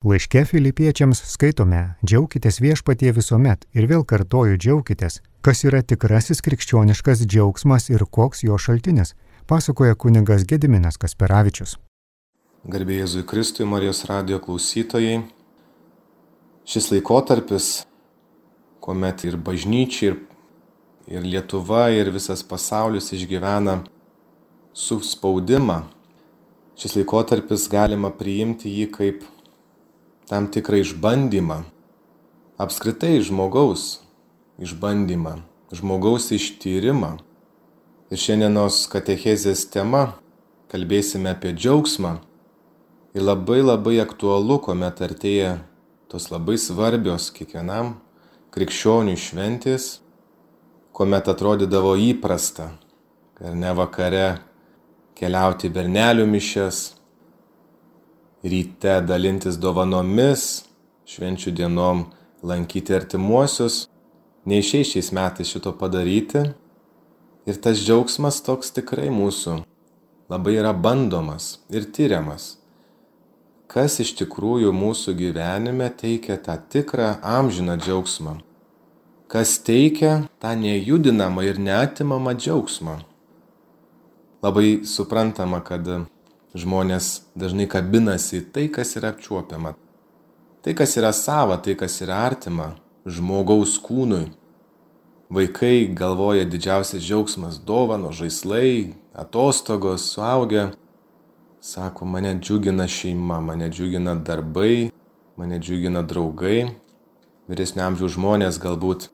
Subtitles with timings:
[0.00, 7.90] Laiške filipiečiams skaitome, džiaukitės viešpatie visuomet ir vėl kartoju džiaukitės, kas yra tikrasis krikščioniškas džiaugsmas
[7.92, 9.10] ir koks jo šaltinis,
[9.44, 11.74] pasakoja kuningas Gediminas Kasperavičius.
[12.64, 15.18] Garbėjai Jėzui Kristui, Marijos radio klausytojai,
[16.64, 17.66] šis laikotarpis,
[18.80, 20.16] kuomet ir bažnyčia, ir,
[21.12, 23.82] ir Lietuva, ir visas pasaulis išgyvena
[24.72, 25.82] suspaudimą,
[26.80, 29.28] šis laikotarpis galima priimti jį kaip
[30.30, 31.64] tam tikrą išbandymą,
[32.62, 33.98] apskritai žmogaus
[34.62, 35.40] išbandymą,
[35.74, 37.16] žmogaus ištyrimą.
[38.10, 40.12] Ir šiandienos katechezės tema
[40.70, 42.18] kalbėsime apie džiaugsmą.
[43.16, 45.56] Ir labai labai aktualu, kuomet artėja
[46.10, 47.96] tos labai svarbios kiekvienam
[48.54, 49.88] krikščionių šventės,
[50.94, 52.70] kuomet atrodydavo įprasta,
[53.42, 54.40] ar ne vakare
[55.18, 56.80] keliauti bernelių mišes,
[58.44, 60.64] ryte dalintis dovanomis,
[61.08, 62.06] švenčių dienom
[62.46, 63.84] lankyti artimuosius,
[64.48, 66.50] neišiai šiais metais šito padaryti.
[67.48, 69.62] Ir tas džiaugsmas toks tikrai mūsų
[70.30, 72.56] labai yra bandomas ir tyriamas.
[73.70, 78.40] Kas iš tikrųjų mūsų gyvenime teikia tą tikrą amžiną džiaugsmą?
[79.30, 82.96] Kas teikia tą nejudinamą ir neatimamą džiaugsmą?
[84.42, 85.86] Labai suprantama, kad
[86.54, 89.74] žmonės dažnai kabinasi į tai, kas yra apčiuopiama.
[90.60, 92.74] Tai, kas yra sava, tai, kas yra artima
[93.06, 94.28] žmogaus kūnui.
[95.30, 100.72] Vaikai galvoja didžiausias džiaugsmas- dovano, žaislai, atostogos, suaugę.
[101.60, 104.90] Sako, mane džiugina šeima, mane džiugina darbai,
[105.36, 106.74] mane džiugina draugai.
[107.48, 109.08] Vyresnio amžiaus žmonės galbūt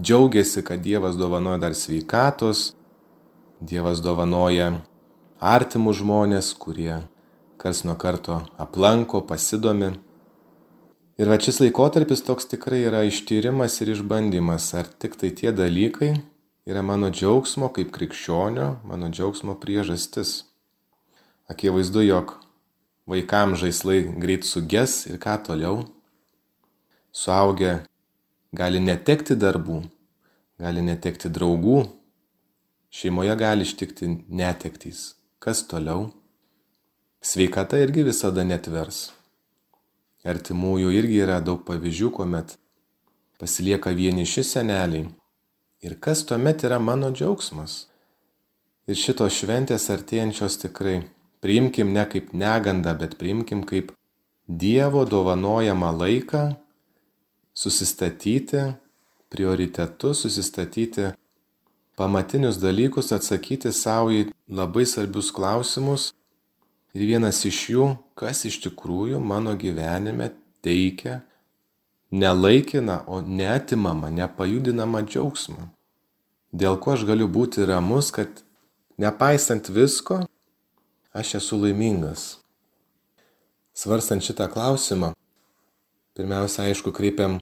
[0.00, 2.74] džiaugiasi, kad Dievas dovanoja dar sveikatos,
[3.60, 4.82] Dievas dovanoja
[5.40, 7.00] artimus žmonės, kurie
[7.60, 9.94] kas nuo karto aplanko, pasidomi.
[11.20, 16.14] Ir va šis laikotarpis toks tikrai yra ištyrimas ir išbandymas, ar tik tai tie dalykai
[16.68, 20.46] yra mano džiaugsmo kaip krikščionio, mano džiaugsmo priežastis.
[21.52, 22.36] Akivaizdu, jog
[23.10, 25.84] vaikams žaislai greit suges ir ką toliau.
[27.12, 27.80] Suaugę
[28.56, 29.82] gali netekti darbų,
[30.62, 31.82] gali netekti draugų,
[32.88, 35.19] šeimoje gali ištikti netektys.
[35.40, 36.10] Kas toliau?
[37.24, 39.06] Sveikata irgi visada netvers.
[40.28, 42.58] Artimųjų irgi yra daug pavyzdžių, kuomet
[43.40, 45.06] pasilieka vieniši seneliai.
[45.80, 47.86] Ir kas tuomet yra mano džiaugsmas?
[48.84, 50.98] Ir šitos šventės artėjančios tikrai
[51.40, 53.94] priimkim ne kaip negandą, bet priimkim kaip
[54.44, 56.42] Dievo dovanojamą laiką
[57.56, 58.66] susistatyti
[59.32, 61.14] prioritetus, susistatyti
[62.00, 66.14] pamatinius dalykus, atsakyti savo į labai svarbius klausimus.
[66.96, 70.30] Ir vienas iš jų, kas iš tikrųjų mano gyvenime
[70.64, 71.20] teikia
[72.10, 75.68] nelaikiną, o netimamą, nepajudinamą džiaugsmą.
[76.56, 78.42] Dėl ko aš galiu būti ramus, kad
[78.96, 80.24] nepaisant visko,
[81.12, 82.40] aš esu laimingas.
[83.76, 85.12] Svarstant šitą klausimą,
[86.16, 87.38] pirmiausia, aišku, kreipiam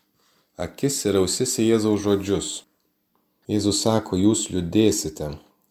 [0.59, 2.68] akis ir ausis į Jėzaus žodžius.
[3.49, 5.31] Jėzus sako, jūs liūdėsite,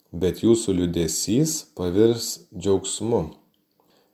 [0.09, 3.19] bet jūsų liūdėsys pavirs džiaugsmu.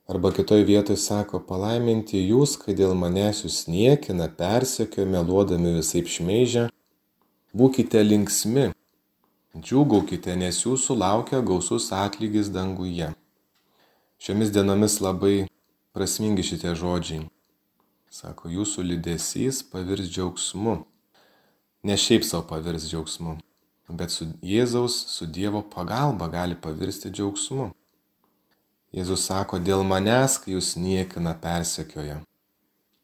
[0.04, 6.66] Arba kitoj vietoj sako, palaiminti jūs, kai dėl manęs jūs niekina, persekio, meluodami visai šmeižia.
[7.56, 8.66] Būkite linksmi,
[9.56, 13.14] džiūgaukite, nes jūsų laukia gausus atlygis danguje.
[14.20, 15.46] Šiomis dienomis labai
[15.96, 17.24] prasmingi šitie žodžiai.
[18.12, 20.82] Sako, jūsų liūdėsys pavirs džiaugsmu.
[21.88, 23.38] Ne šiaip savo pavirs džiaugsmu,
[23.88, 27.72] bet su Jėzaus, su Dievo pagalba gali pavirsti džiaugsmu.
[28.94, 32.20] Jėzus sako, dėl manęs, kai jūs niekina persekioja,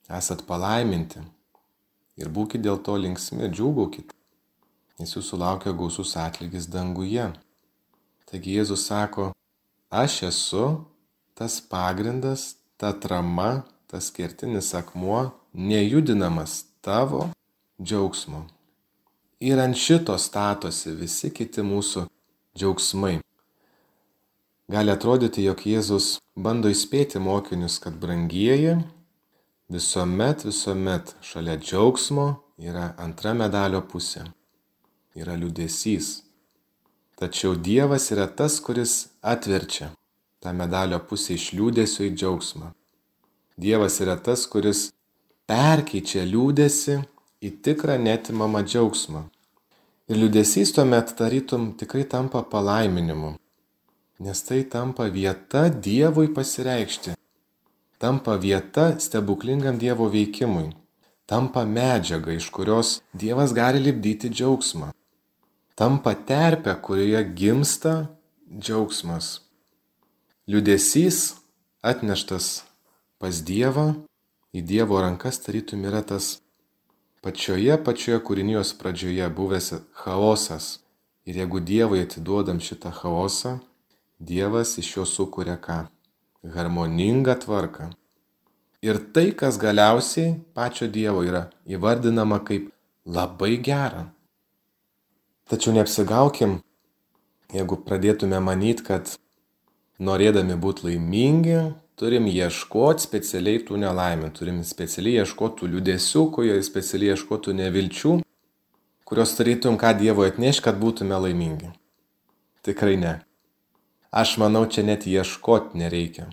[0.07, 1.23] esat palaiminti
[2.21, 4.15] ir būkite dėl to linksmi, džiūgaukite,
[5.01, 7.31] nes jūsų laukia gausus atlygis danguje.
[8.31, 9.33] Taigi Jėzus sako,
[9.91, 10.65] aš esu
[11.35, 17.27] tas pagrindas, ta trama, tas kertinis akmuo, nejudinamas tavo
[17.83, 18.47] džiaugsmo.
[19.41, 22.03] Ir ant šito statosi visi kiti mūsų
[22.61, 23.21] džiaugsmai.
[24.71, 28.75] Gali atrodyti, jog Jėzus bando įspėti mokinius, kad brangieji
[29.73, 32.27] visuomet, visuomet šalia džiaugsmo
[32.61, 34.27] yra antra medalio pusė.
[35.17, 36.11] Yra liūdėsys.
[37.17, 39.89] Tačiau Dievas yra tas, kuris atverčia
[40.45, 42.75] tą medalio pusę iš liūdėsio į džiaugsmą.
[43.61, 44.91] Dievas yra tas, kuris
[45.49, 47.01] perkeičia liūdėsi
[47.41, 49.23] į tikrą netimamą džiaugsmą.
[50.11, 53.37] Ir liūdėsys tuomet tarytum tikrai tampa palaiminimu,
[54.21, 57.17] nes tai tampa vieta Dievui pasireikšti.
[58.01, 60.73] tampa vieta stebuklingam Dievo veikimui,
[61.29, 64.89] tampa medžiaga, iš kurios Dievas gali lipdyti džiaugsmą,
[65.77, 67.95] tampa terpė, kurioje gimsta
[68.49, 69.43] džiaugsmas.
[70.49, 71.37] Liudesys
[71.85, 72.65] atneštas
[73.21, 74.01] pas Dievą,
[74.57, 76.39] į Dievo rankas tarytum yra tas
[77.21, 79.73] pačioje pačioje kūrinijos pradžioje buvęs
[80.03, 80.79] chaosas.
[81.29, 83.59] Ir jeigu Dievui atiduodam šitą chaosą,
[84.19, 85.85] Dievas iš jo sukuria ką?
[86.55, 87.91] Harmoningą tvarką.
[88.81, 92.71] Ir tai, kas galiausiai pačio Dievo yra įvardinama kaip
[93.05, 94.07] labai gera.
[95.51, 96.61] Tačiau neapsigaukim,
[97.53, 99.13] jeigu pradėtume manyti, kad
[100.01, 101.59] norėdami būti laimingi,
[102.01, 108.13] turim ieškoti specialiai tų nelaimių, turim specialiai ieškoti tų liūdėsių, kurie specialiai ieškotų nevilčių,
[109.05, 111.75] kurios tarytum ką Dievo atneš, kad būtume laimingi.
[112.65, 113.19] Tikrai ne.
[114.11, 116.31] Aš manau, čia net ieškoti nereikia.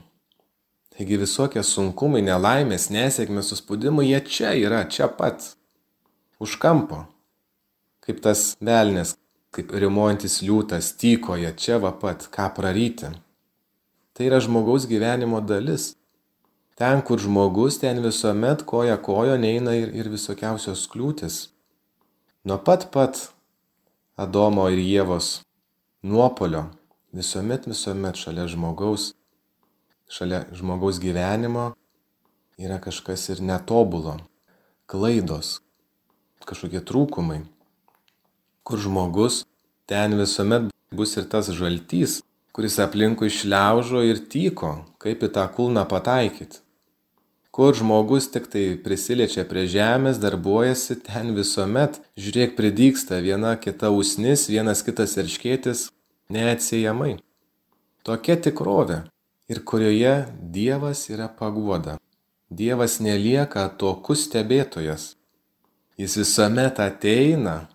[0.96, 5.52] Taigi visokie sunkumai, nelaimės, nesėkmės, suspaudimai, jie čia yra, čia pat.
[6.40, 7.04] Už kampo.
[8.08, 9.18] Kaip tas velnės,
[9.52, 13.12] kaip rimuojantis liūtas, tykoja čia va pat, ką praryti.
[14.18, 15.92] Tai yra žmogaus gyvenimo dalis.
[16.74, 21.36] Ten, kur žmogus, ten visuomet koja kojo neina ir, ir visokiausios kliūtis.
[22.42, 23.20] Nuo pat pat
[24.18, 25.44] Adomo ir Jėvos
[26.02, 26.64] nuopolio
[27.14, 29.12] visuomet visuomet šalia žmogaus,
[30.10, 31.68] šalia žmogaus gyvenimo
[32.58, 34.18] yra kažkas ir netobulo,
[34.90, 35.60] klaidos,
[36.42, 37.44] kažkokie trūkumai,
[38.66, 39.44] kur žmogus
[39.86, 42.24] ten visuomet bus ir tas žaltys,
[42.58, 46.64] kuris aplinkui šliaužo ir tyko, kaip į tą kulną pataikyti.
[47.54, 54.48] Kur žmogus tik tai prisiliečia prie žemės, darbuojasi, ten visuomet, žiūrėk, pridyksta viena kita usnis,
[54.50, 55.92] vienas kitas erškėtis,
[56.34, 57.20] neatsiejamai.
[58.02, 59.04] Tokia tikrovė
[59.54, 62.00] ir kurioje Dievas yra paguoda.
[62.50, 65.12] Dievas nelieka tokus stebėtojas.
[66.02, 67.68] Jis visuomet ateina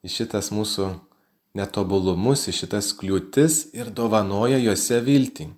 [0.00, 0.94] į šitas mūsų
[1.56, 5.48] netobulumus, į šitas kliūtis ir dovanoja juose viltį.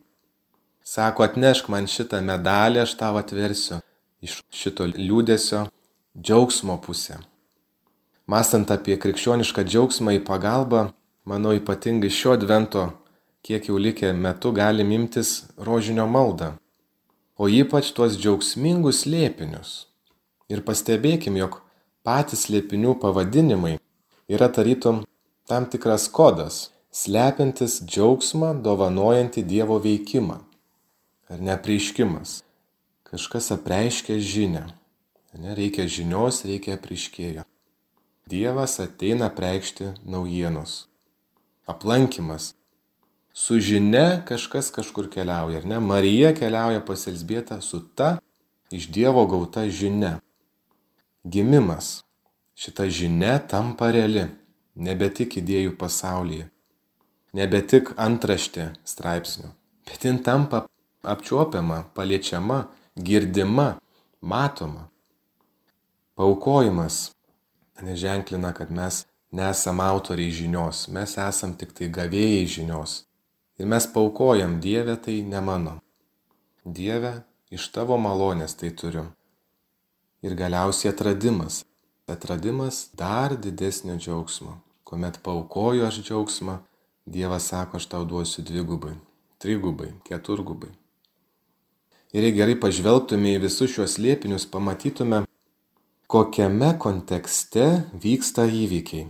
[0.89, 3.83] Sako, atnešk man šitą medalį, aš tau atversiu
[4.25, 5.67] iš šito liūdėsio
[6.17, 7.19] džiaugsmo pusę.
[8.29, 10.89] Mąstant apie krikščionišką džiaugsmą į pagalbą,
[11.29, 12.87] manau ypatingai šio advento,
[13.45, 16.55] kiek jau likę metu, galim imtis rožinio maldą.
[17.39, 19.87] O ypač tuos džiaugsmingus lėpinius.
[20.49, 21.61] Ir pastebėkim, jog
[22.05, 23.77] patys lėpinių pavadinimai
[24.29, 25.05] yra tarytum
[25.49, 30.43] tam tikras kodas, slepiantis džiaugsmą, dovanojantį Dievo veikimą.
[31.33, 32.43] Ar nepreiškimas.
[33.09, 34.67] Kažkas apreiškia žinę.
[35.39, 37.45] Nereikia žinios, reikia apreiškėjo.
[38.29, 40.89] Dievas ateina preikšti naujienos.
[41.65, 42.53] Aplankimas.
[43.33, 45.79] Su žinia kažkas kažkur keliauja, ar ne?
[45.81, 48.19] Marija keliauja pas Elsbietą su ta
[48.75, 50.19] iš Dievo gauta žinia.
[51.25, 52.03] Gimimas.
[52.59, 54.27] Šita žinia tampa reali
[54.79, 56.47] nebe tik idėjų pasaulyje,
[57.35, 59.51] nebe tik antraštė straipsnių,
[59.89, 60.65] bet jin tampa
[61.03, 62.65] apčiuopiama, paliečiama,
[62.95, 63.69] girdima,
[64.21, 64.87] matoma.
[66.19, 67.11] Paukojimas
[67.83, 69.05] neženklina, kad mes
[69.35, 73.03] nesam autoriai žinios, mes esam tik tai gavėjai žinios.
[73.59, 75.79] Ir mes paukojam Dievę, tai ne mano.
[76.65, 79.09] Dieve, iš tavo malonės tai turiu.
[80.23, 81.65] Ir galiausiai atradimas.
[82.09, 84.57] Atradimas dar didesnio džiaugsmo
[84.89, 86.59] kuomet paukoju aš džiaugsmą,
[87.09, 88.95] Dievas sako, aš tau duosiu dvigubai,
[89.41, 90.71] trigubai, keturgubai.
[92.13, 95.23] Ir jei gerai pažvelgtume į visus šios liepinius, pamatytume,
[96.09, 97.67] kokiame kontekste
[98.05, 99.09] vyksta įvykiai.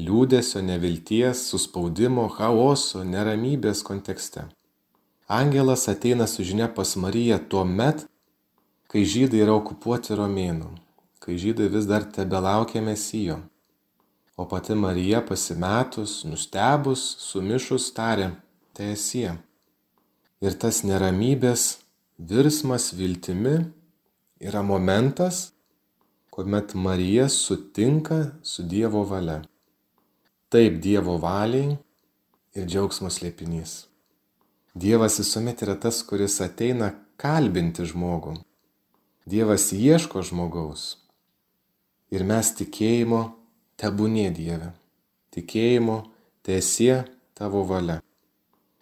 [0.00, 4.48] Liūdėsio, nevilties, suspaudimo, chaoso, neramybės kontekste.
[5.28, 8.04] Angelas ateina su žinia pas Mariją tuo met,
[8.92, 10.72] kai žydai yra okupuoti romėnų,
[11.20, 13.40] kai žydai vis dar tebelaukia mesijo.
[14.36, 18.32] O pati Marija pasimetus, nustebus, sumišus tarė,
[18.74, 19.30] tai esie.
[20.42, 21.84] Ir tas neramybės
[22.18, 23.60] virsmas viltimi
[24.42, 25.52] yra momentas,
[26.34, 29.44] kuomet Marija sutinka su Dievo valia.
[30.50, 31.76] Taip Dievo valiai
[32.58, 33.84] ir džiaugsmo slėpinys.
[34.74, 36.90] Dievas visuomet yra tas, kuris ateina
[37.22, 38.34] kalbinti žmogų.
[39.30, 40.96] Dievas ieško žmogaus.
[42.10, 43.22] Ir mes tikėjimo
[43.80, 44.72] tebūnie Dieve.
[45.34, 45.96] Tikėjimu
[46.46, 47.04] tiesie
[47.34, 48.00] tavo valia.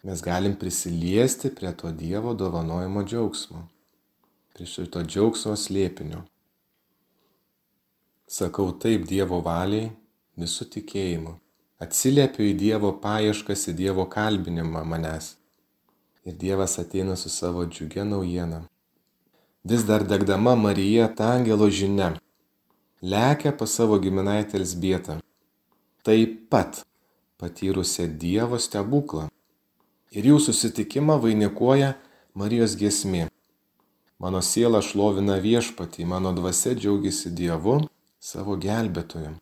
[0.03, 3.61] Mes galim prisiliesti prie to Dievo dovanojimo džiaugsmo,
[4.53, 6.23] prie šito džiaugsmo slėpinio.
[8.27, 9.91] Sakau taip Dievo valiai
[10.39, 11.37] visų tikėjimu.
[11.83, 15.35] Atsiliepiu į Dievo paieškas, į Dievo kalbinimą manęs.
[16.25, 18.61] ir Dievas ateina su savo džiugia naujiena.
[19.63, 22.13] Vis dar degdama Marija tą angelo žinia
[23.03, 25.19] lekia pas savo giminaitę Elsbietą,
[26.03, 26.85] taip pat
[27.37, 29.27] patyrusią Dievo stebuklą.
[30.15, 31.93] Ir jų susitikimą vainikuoja
[32.33, 33.27] Marijos giesmė.
[34.21, 37.81] Mano siela šlovina viešpatį, mano dvasia džiaugiasi Dievu,
[38.19, 39.33] savo gelbėtoju.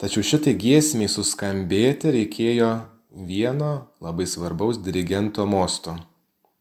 [0.00, 2.70] Tačiau šitai giesmiai suskambėti reikėjo
[3.28, 5.98] vieno labai svarbaus dirigento mosto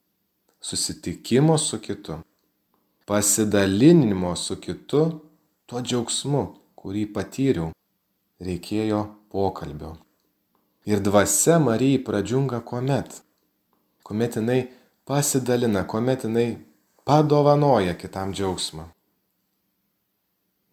[0.68, 2.20] -susitikimo su kitu,
[3.06, 5.29] pasidalinimo su kitu
[5.70, 7.70] tuo džiaugsmu, kurį patyriau,
[8.42, 9.94] reikėjo pokalbio.
[10.90, 13.20] Ir dvasia Marijai pradžiunga kuomet,
[14.02, 14.62] kuomet jinai
[15.06, 16.48] pasidalina, kuomet jinai
[17.06, 18.88] padovanoja kitam džiaugsmą.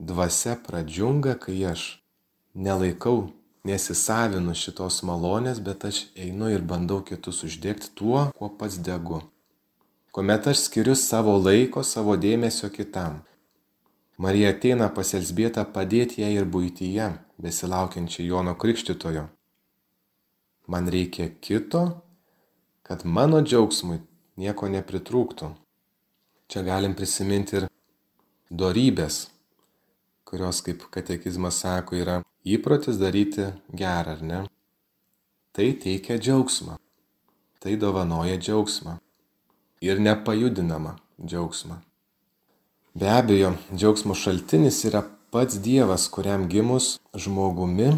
[0.01, 1.85] Dvasia pradžiunga, kai aš
[2.57, 3.35] nelaikau,
[3.69, 9.21] nesisavinu šitos malonės, bet aš einu ir bandau kitus uždegti tuo, kuo pats degu.
[10.17, 13.21] Kuomet aš skiriu savo laiko, savo dėmesio kitam.
[14.17, 17.11] Marija ateina pas Elsbietą padėti jai ir būtyje,
[17.43, 19.27] besilaukiančiai Jono Krikštitojo.
[20.73, 21.83] Man reikia kito,
[22.83, 23.99] kad mano džiaugsmui
[24.41, 25.51] nieko nepritrūktų.
[26.49, 27.67] Čia galim prisiminti ir
[28.49, 29.27] dorybės,
[30.25, 34.41] kurios, kaip katekizmas sako, yra įprotis daryti gerą, ar ne?
[35.53, 36.79] Tai teikia džiaugsmą.
[37.61, 38.97] Tai dovanoja džiaugsmą.
[39.85, 41.83] Ir nepajudinamą džiaugsmą.
[42.97, 47.91] Be abejo, džiaugsmo šaltinis yra pats Dievas, kuriam gimus žmogumi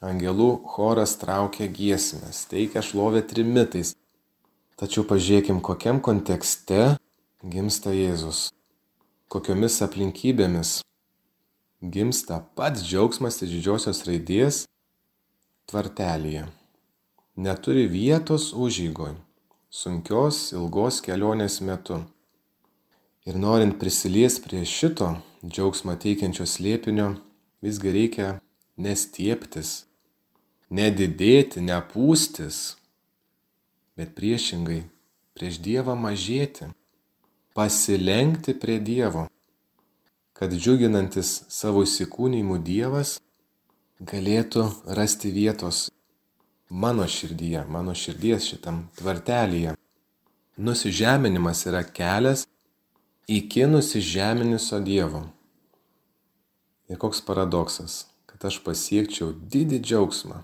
[0.00, 3.92] angelų choras traukia giesmės, teikia šlovę trimitais.
[4.80, 6.96] Tačiau pažiūrėkim, kokiam kontekste
[7.44, 8.46] gimsta Jėzus,
[9.28, 10.74] kokiomis aplinkybėmis
[11.84, 14.64] gimsta pats džiaugsmas iš didžiosios raidės
[15.68, 16.46] tvartelėje.
[17.36, 19.18] Neturi vietos užygoj,
[19.68, 22.06] sunkios ilgos kelionės metu.
[23.28, 25.10] Ir norint prisilies prie šito
[25.44, 27.10] džiaugsmą teikiančio slėpinio,
[27.64, 28.28] visgi reikia
[28.80, 29.84] nestieptis,
[30.72, 32.60] nedidėti, nepūstis,
[33.98, 34.82] bet priešingai
[35.36, 36.72] prieš Dievą mažėti,
[37.52, 39.28] pasilenkti prie Dievo
[40.38, 43.16] kad džiuginantis savo įsikūnymų Dievas
[43.98, 45.88] galėtų rasti vietos
[46.70, 49.72] mano širdyje, mano širdies šitam tvartelyje.
[50.62, 52.44] Nusižeminimas yra kelias
[53.28, 55.22] iki nusižeminusio Dievo.
[56.88, 60.38] Ir koks paradoksas, kad aš pasiekčiau didį džiaugsmą,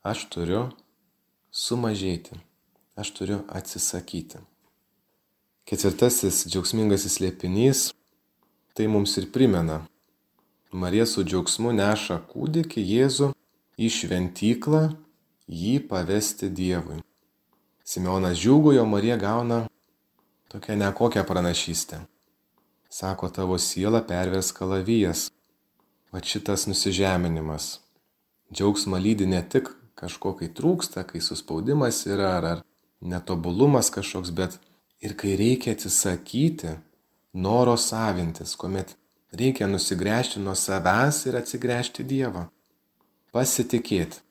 [0.00, 0.62] aš turiu
[1.52, 2.40] sumažėti,
[2.96, 4.40] aš turiu atsisakyti.
[5.68, 7.90] Ketvirtasis džiaugsmingasis liepinys
[8.72, 9.82] tai mums ir primena.
[10.72, 13.34] Marija su džiaugsmu neša kūdikį Jėzų
[13.76, 14.86] į šventyklą
[15.44, 17.02] jį pavesti Dievui.
[17.84, 19.66] Simeonas džiugojo, Marija gauna
[20.48, 22.00] tokią nekokią pranašystę.
[22.88, 25.30] Sako, tavo siela pervers kalavijas.
[26.12, 27.80] Va šitas nusižeminimas.
[28.52, 32.62] Džiaugsmą lydi ne tik kažko, kai trūksta, kai suspaudimas yra ar, ar
[33.00, 34.56] netobulumas kažkoks, bet
[35.04, 36.78] ir kai reikia atsisakyti
[37.32, 38.96] noro savintis, kuomet
[39.32, 42.48] reikia nusigręžti nuo savęs ir atsigręžti Dievą.
[43.32, 44.24] Pasitikėti.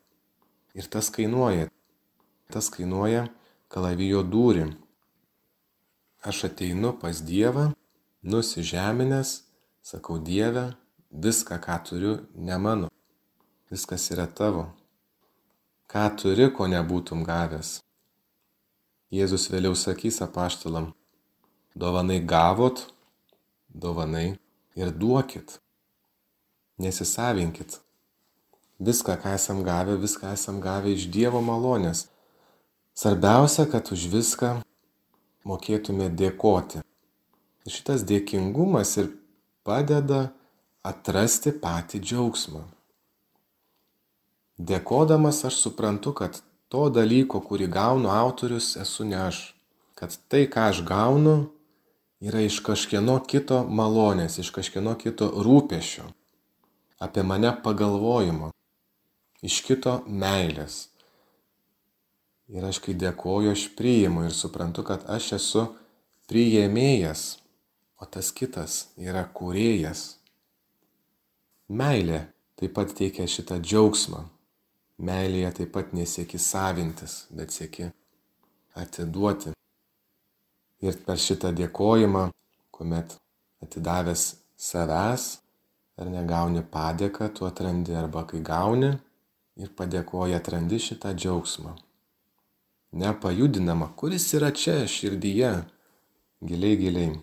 [0.74, 1.70] Ir tas kainuoja.
[2.50, 3.28] Tas kainuoja
[3.70, 4.66] kalavijo dūrį.
[6.26, 7.72] Aš ateinu pas Dievą,
[8.24, 9.44] nusižeminęs,
[9.82, 10.74] sakau Dieve,
[11.12, 12.88] viską, ką turiu, ne mano.
[13.70, 14.66] Viskas yra tavo.
[15.88, 17.80] Ką turi, ko nebūtum gavęs.
[19.14, 20.92] Jėzus vėliau sakys apaštalam,
[21.76, 22.82] dovanai gavot,
[23.70, 24.36] dovanai
[24.76, 25.60] ir duokit.
[26.82, 27.80] Nesisavinkit.
[28.80, 32.08] Viską, ką esam gavę, viską esam gavę iš Dievo malonės.
[32.98, 34.58] Svarbiausia, kad už viską
[35.48, 36.84] mokėtume dėkoti.
[37.68, 39.12] Šitas dėkingumas ir
[39.68, 40.30] padeda
[40.88, 42.64] atrasti patį džiaugsmą.
[44.58, 46.40] Dėkodamas aš suprantu, kad
[46.72, 49.42] to dalyko, kurį gaunu autorius, esu ne aš.
[49.98, 51.36] Kad tai, ką aš gaunu,
[52.22, 56.06] yra iš kažkieno kito malonės, iš kažkieno kito rūpešio,
[57.02, 58.52] apie mane pagalvojimo,
[59.46, 60.88] iš kito meilės.
[62.48, 65.66] Ir aš kai dėkoju, aš priimu ir suprantu, kad aš esu
[66.32, 67.24] priėmėjas,
[68.00, 70.04] o tas kitas yra kūrėjas.
[71.68, 72.22] Meilė
[72.56, 74.22] taip pat teikia šitą džiaugsmą.
[75.04, 77.90] Meilėje taip pat nesieki savintis, bet sieki
[78.80, 79.52] atiduoti.
[80.88, 82.30] Ir per šitą dėkojimą,
[82.72, 83.18] kuomet
[83.66, 84.24] atidavęs
[84.56, 85.26] savęs
[85.98, 88.94] ar negauni padėką, tu atrandi arba kai gauni
[89.58, 91.76] ir padėkoji atrandi šitą džiaugsmą.
[92.92, 95.52] Nepajudinamą, kuris yra čia širdyje,
[96.42, 97.16] giliai giliai.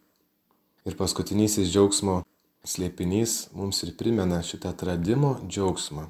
[0.85, 2.23] Ir paskutinysis džiaugsmo
[2.65, 6.09] slėpinys mums ir primena šitą atradimo džiaugsmą.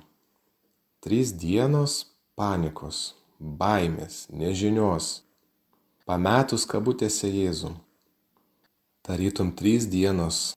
[1.05, 2.01] Trys dienos
[2.39, 5.23] panikos, baimės, nežinios,
[6.07, 7.75] pametus kabutėse Jėzų.
[9.05, 10.55] Tarytum trys dienos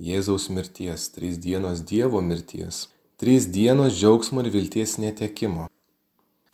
[0.00, 2.88] Jėzaus mirties, trys dienos Dievo mirties,
[3.20, 5.68] trys dienos džiaugsmo ir vilties netekimo,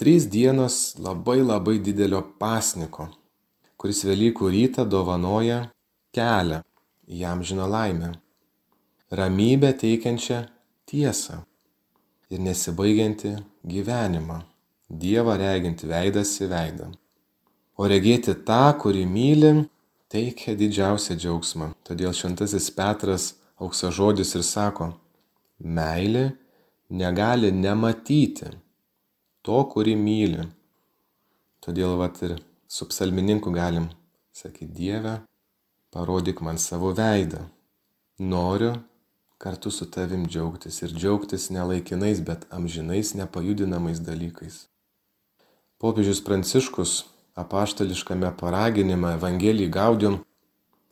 [0.00, 3.10] trys dienos labai labai didelio pasniko,
[3.76, 5.58] kuris Velykų rytą dovanoja
[6.16, 6.62] kelią
[7.04, 8.08] į amžiną laimę,
[9.12, 10.38] ramybę teikiančią
[10.88, 11.42] tiesą
[12.32, 13.34] ir nesibaigianti
[13.74, 14.38] gyvenimą,
[15.02, 16.88] Dievą reginti veidas į veidą.
[17.76, 19.52] O regėti tą, kurį myli,
[20.10, 21.68] teikia didžiausią džiaugsmą.
[21.86, 23.28] Todėl šventasis Petras
[23.60, 24.88] aukso žodis ir sako,
[25.60, 26.24] meilė
[26.88, 28.48] negali nematyti
[29.46, 30.46] to, kurį myli.
[31.64, 33.90] Todėl vat ir su psalmininku galim
[34.32, 35.18] sakyti, Dieve,
[35.92, 37.44] parodyk man savo veidą.
[38.18, 38.74] Noriu
[39.40, 44.66] kartu su tavim džiaugtis ir džiaugtis ne laikinais, bet amžinais, nepajudinamais dalykais.
[45.80, 47.04] Popiežius Pranciškus
[47.40, 50.18] apaštališkame paraginime Evangelijai Gaudium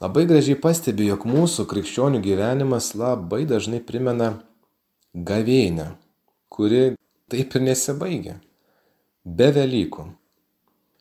[0.00, 4.30] labai gražiai pastebi, jog mūsų krikščionių gyvenimas labai dažnai primena
[5.12, 5.90] gavėnę,
[6.48, 6.97] kuri
[7.28, 8.38] taip ir nesibaigia.
[9.24, 10.08] Be Velykų.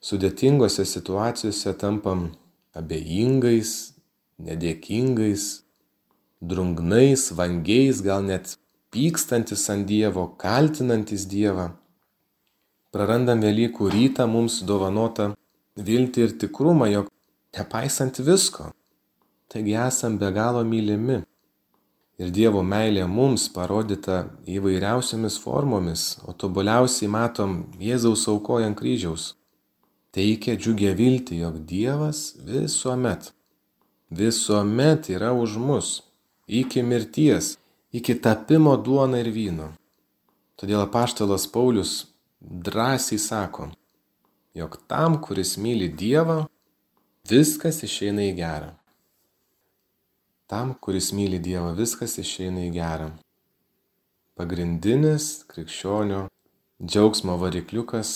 [0.04, 2.30] Sudėtingose situacijose tampam
[2.78, 3.74] abejingais,
[4.38, 5.48] nedėkingais,
[6.42, 8.56] drungnais, vangiais, gal net
[8.94, 11.72] pykstantis ant Dievo, kaltinantis Dievą
[12.98, 15.32] prarandam Velykų rytą mums dovanotą
[15.78, 17.10] viltį ir tikrumą, jog
[17.58, 18.72] nepaisant visko,
[19.52, 21.20] taigi esam be galo mylimi.
[22.18, 29.36] Ir Dievo meilė mums parodyta įvairiausiamis formomis, o tobuliausiai matom Jėzaus aukojant kryžiaus.
[30.18, 33.30] Teikia džiugę viltį, jog Dievas visuomet,
[34.10, 35.92] visuomet yra už mus,
[36.48, 37.54] iki mirties,
[37.94, 39.70] iki tapimo duona ir vyno.
[40.58, 42.08] Todėl apaštalas Paulius
[42.41, 43.70] drąsiai sako,
[44.58, 46.48] jog tam, kuris myli Dievą,
[47.30, 48.77] viskas išeina į gerą.
[50.48, 53.08] Tam, kuris myli Dievą, viskas išeina į gerą.
[54.40, 56.22] Pagrindinis krikščionio
[56.80, 58.12] džiaugsmo varikliukas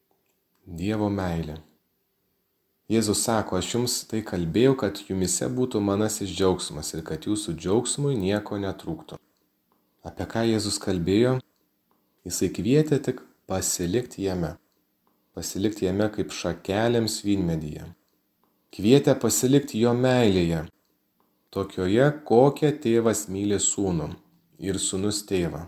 [0.80, 1.56] -Dievo meilė.
[2.92, 8.12] Jėzus sako, aš jums tai kalbėjau, kad jumise būtų manasis džiaugsmas ir kad jūsų džiaugsmui
[8.20, 9.16] nieko netrūktų.
[10.04, 11.38] Apie ką Jėzus kalbėjo?
[12.28, 14.58] Jisai kvietė tik pasilikti jame,
[15.32, 17.88] pasilikti jame kaip šakelėms vynmedyje.
[18.76, 20.66] Kvietė pasilikti jo meilėje,
[21.56, 24.10] tokioje, kokią tėvas myli sūnų
[24.68, 25.64] ir sūnus tėvą.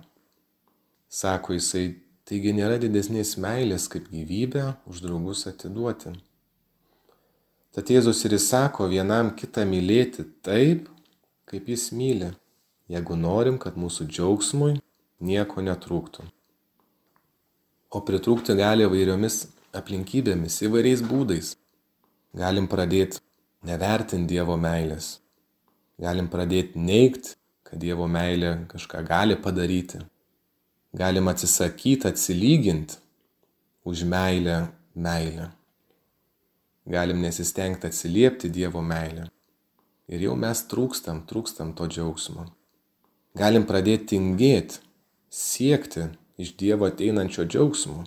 [1.09, 1.85] Sako jisai,
[2.29, 6.15] taigi nėra didesnės meilės kaip gyvybę už draugus atiduoti.
[7.73, 10.89] Tad Jėzus ir įsako vienam kitą mylėti taip,
[11.49, 12.33] kaip jis myli,
[12.93, 14.75] jeigu norim, kad mūsų džiaugsmui
[15.25, 16.29] nieko netrūktų
[17.91, 19.39] o pritrūkti gali įvairiomis
[19.79, 21.55] aplinkybėmis, įvairiais būdais.
[22.37, 23.23] Galim pradėti
[23.65, 25.19] nevertinti Dievo meilės.
[25.99, 27.35] Galim pradėti neikti,
[27.67, 30.01] kad Dievo meilė kažką gali padaryti.
[30.97, 33.01] Galim atsisakyti, atsilyginti
[33.85, 35.51] už meilę meilę.
[36.87, 39.29] Galim nesistengti atsiliepti Dievo meilę.
[40.09, 42.47] Ir jau mes trūkstam, trūkstam to džiaugsmo.
[43.37, 44.81] Galim pradėti tingėti,
[45.29, 46.09] siekti
[46.41, 48.07] iš Dievo ateinančio džiaugsmo,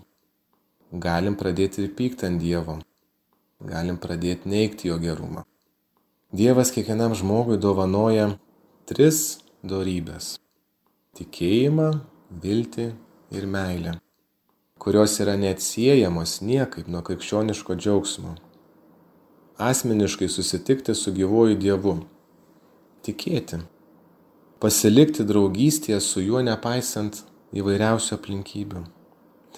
[0.92, 2.80] galim pradėti ir pykti ant Dievo,
[3.62, 5.46] galim pradėti neikti jo gerumą.
[6.32, 8.30] Dievas kiekvienam žmogui dovanoja
[8.88, 10.38] tris dorybės-
[11.20, 11.88] tikėjimą,
[12.32, 12.86] viltį
[13.36, 13.98] ir meilę,
[14.80, 18.38] kurios yra neatsiejamos niekaip nuo krikščioniško džiaugsmo.
[19.60, 21.98] Asmeniškai susitikti su gyvoju Dievu,
[23.04, 23.60] tikėti,
[24.64, 28.86] pasilikti draugystėje su juo nepaisant įvairiausių aplinkybių.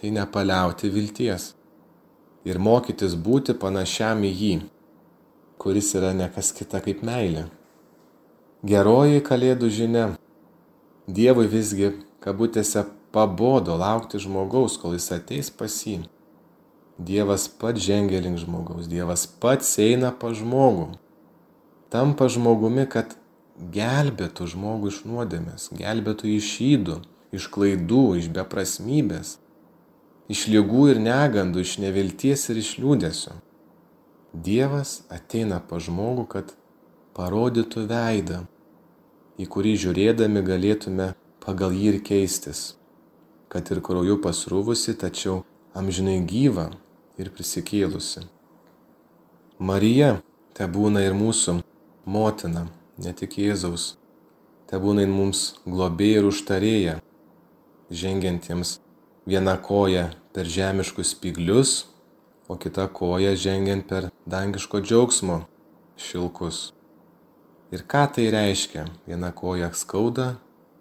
[0.01, 1.53] Tai nepaliauti vilties
[2.43, 4.55] ir mokytis būti panašiam į jį,
[5.63, 7.45] kuris yra nekas kita kaip meilė.
[8.67, 10.07] Geroji kalėdų žinia.
[11.07, 12.83] Dievui visgi, kabutėse,
[13.15, 16.01] pabodo laukti žmogaus, kol jis ateis pas jį.
[16.99, 20.89] Dievas pats žengia link žmogaus, Dievas pats eina pa žmogų.
[21.93, 23.15] Tampa žmogumi, kad
[23.73, 26.99] gelbėtų žmogų iš nuodėmės, gelbėtų iš įdų,
[27.39, 29.37] iš klaidų, iš beprasmybės,
[30.27, 33.35] iš lygų ir negandų, iš nevilties ir iš liūdėsio.
[34.33, 36.53] Dievas ateina pa žmogų, kad
[37.13, 38.43] parodytų veidą,
[39.37, 41.11] į kurį žiūrėdami galėtume
[41.43, 42.63] pagal jį ir keistis,
[43.53, 45.43] kad ir krauju pasrūvusi, tačiau
[45.77, 46.71] amžinai gyva,
[47.17, 48.25] ir prisikėlusi.
[49.61, 50.17] Marija
[50.57, 51.59] te būna ir mūsų
[52.09, 52.67] motina,
[52.97, 53.93] ne tik Jėzaus,
[54.69, 56.95] te būna ir mums globėja ir užtarėja,
[57.93, 58.79] žengiantiems
[59.29, 61.92] viena koja per žemiškus spiglius,
[62.53, 65.41] o kita koja žengiant per dangiško džiaugsmo
[65.97, 66.73] šilkus.
[67.73, 68.85] Ir ką tai reiškia?
[69.07, 70.35] Viena koja skauda,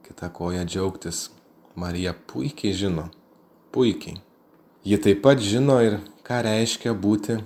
[0.05, 1.31] kita koja džiaugtis.
[1.75, 3.07] Marija puikiai žino,
[3.73, 4.21] puikiai.
[4.85, 5.97] Ji taip pat žino ir
[6.29, 7.39] ką reiškia būti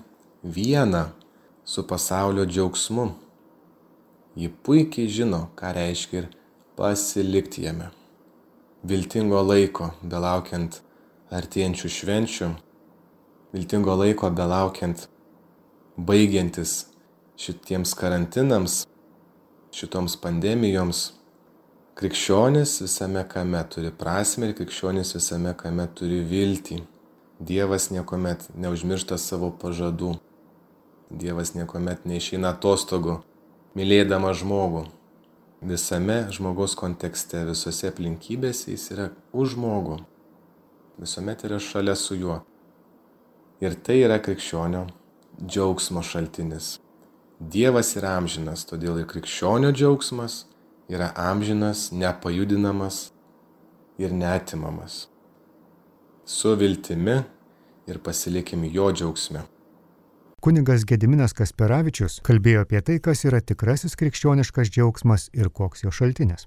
[0.43, 1.05] viena
[1.65, 3.07] su pasaulio džiaugsmu.
[4.35, 6.31] Ji puikiai žino, ką reiškia ir
[6.75, 7.93] pasilikti jame.
[8.83, 10.83] Viltingo laiko, belaukiant
[11.31, 12.55] artėjančių švenčių,
[13.57, 15.07] viltingo laiko belaukiant
[15.97, 16.73] baigiantis
[17.41, 18.83] šitiems karantinams,
[19.73, 21.13] šitoms pandemijoms.
[21.97, 26.83] Krikščionis visame kame turi prasme ir krikščionis visame kame turi viltį.
[27.51, 30.11] Dievas niekuomet neužmiršta savo pažadų.
[31.09, 33.23] Dievas niekuomet neišeina atostogų,
[33.79, 34.83] mylėdama žmogų.
[35.65, 40.03] Visame žmogaus kontekste, visose aplinkybėse jis yra už žmogų.
[41.01, 42.43] Visuomet yra šalia su juo.
[43.65, 44.83] Ir tai yra krikščionio
[45.41, 46.75] džiaugsmo šaltinis.
[47.41, 50.43] Dievas yra amžinas, todėl ir krikščionio džiaugsmas
[50.93, 52.99] yra amžinas, nepajudinamas
[53.97, 55.07] ir netimamas.
[56.29, 57.17] Su viltimi
[57.89, 59.47] ir pasilikim jo džiaugsme.
[60.45, 66.45] Kunigas Gediminas Kasperavičius kalbėjo apie tai, kas yra tikrasis krikščioniškas džiaugsmas ir koks jo šaltinis.